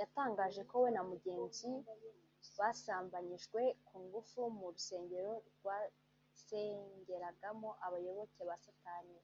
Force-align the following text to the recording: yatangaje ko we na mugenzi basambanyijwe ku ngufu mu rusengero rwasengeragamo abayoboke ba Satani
yatangaje 0.00 0.62
ko 0.70 0.74
we 0.82 0.88
na 0.96 1.02
mugenzi 1.10 1.70
basambanyijwe 2.58 3.62
ku 3.86 3.94
ngufu 4.04 4.40
mu 4.58 4.66
rusengero 4.74 5.32
rwasengeragamo 5.50 7.68
abayoboke 7.84 8.40
ba 8.48 8.56
Satani 8.64 9.18